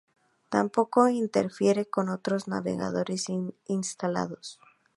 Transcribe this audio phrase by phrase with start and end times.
[0.49, 3.27] Tampoco interfiere con otros navegadores
[3.67, 4.59] instalados.